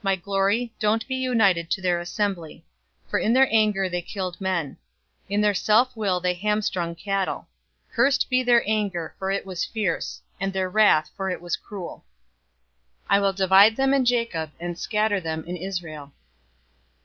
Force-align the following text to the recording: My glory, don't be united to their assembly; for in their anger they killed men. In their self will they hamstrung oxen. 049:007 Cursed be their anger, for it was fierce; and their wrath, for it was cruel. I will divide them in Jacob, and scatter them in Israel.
My 0.00 0.14
glory, 0.14 0.72
don't 0.78 1.04
be 1.08 1.16
united 1.16 1.68
to 1.72 1.82
their 1.82 1.98
assembly; 1.98 2.64
for 3.08 3.18
in 3.18 3.32
their 3.32 3.48
anger 3.52 3.88
they 3.88 4.00
killed 4.00 4.40
men. 4.40 4.76
In 5.28 5.40
their 5.40 5.54
self 5.54 5.96
will 5.96 6.20
they 6.20 6.34
hamstrung 6.34 6.92
oxen. 6.92 7.10
049:007 7.12 7.46
Cursed 7.96 8.30
be 8.30 8.42
their 8.44 8.62
anger, 8.64 9.16
for 9.18 9.32
it 9.32 9.44
was 9.44 9.64
fierce; 9.64 10.22
and 10.38 10.52
their 10.52 10.70
wrath, 10.70 11.10
for 11.16 11.30
it 11.30 11.40
was 11.40 11.56
cruel. 11.56 12.04
I 13.10 13.18
will 13.18 13.32
divide 13.32 13.74
them 13.74 13.92
in 13.92 14.04
Jacob, 14.04 14.52
and 14.60 14.78
scatter 14.78 15.20
them 15.20 15.44
in 15.46 15.56
Israel. 15.56 16.12